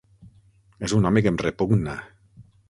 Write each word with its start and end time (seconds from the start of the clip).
És 0.87 0.95
un 1.01 1.05
home 1.09 1.23
que 1.27 1.31
em 1.33 1.37
repugna. 1.43 1.95